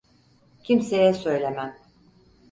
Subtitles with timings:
[0.63, 1.77] Kimseye söylemem.